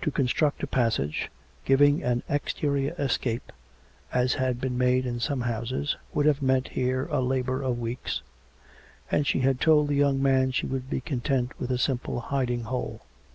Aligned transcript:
To 0.00 0.10
con 0.10 0.26
struct 0.26 0.62
a 0.62 0.66
passage, 0.66 1.30
giving 1.66 2.02
an 2.02 2.22
exterior 2.30 2.94
escape, 2.98 3.52
as 4.10 4.32
had 4.32 4.58
been 4.58 4.78
made 4.78 5.04
in 5.04 5.20
some 5.20 5.42
houses, 5.42 5.98
would 6.14 6.24
have 6.24 6.40
meant 6.40 6.68
here 6.68 7.04
a 7.10 7.20
labour 7.20 7.60
of 7.60 7.78
weeks, 7.78 8.22
and 9.10 9.26
she 9.26 9.40
had 9.40 9.60
told 9.60 9.88
the 9.88 9.94
young 9.94 10.22
man 10.22 10.50
she 10.50 10.64
would 10.64 10.88
be 10.88 11.02
eon 11.06 11.20
tent 11.20 11.60
with 11.60 11.70
a 11.70 11.76
simple 11.76 12.20
hiding 12.20 12.62
hole. 12.62 13.02